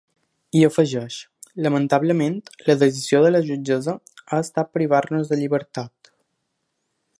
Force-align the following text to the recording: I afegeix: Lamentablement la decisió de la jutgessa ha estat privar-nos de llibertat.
I 0.59 0.61
afegeix: 0.67 1.17
Lamentablement 1.65 2.39
la 2.69 2.77
decisió 2.85 3.21
de 3.27 3.33
la 3.35 3.43
jutgessa 3.51 3.95
ha 4.25 4.41
estat 4.49 4.75
privar-nos 4.79 5.33
de 5.35 5.41
llibertat. 5.43 6.13